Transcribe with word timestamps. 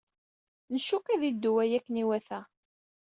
Ncukk 0.75 1.05
ad 1.13 1.21
iddu 1.29 1.51
waya 1.55 1.75
akken 1.77 2.01
iwata. 2.03 2.39